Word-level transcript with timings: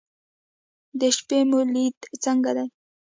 د 0.99 1.01
شپې 1.17 1.39
مو 1.49 1.59
لید 1.73 1.97
څنګه 2.23 2.51
دی؟ 2.57 2.67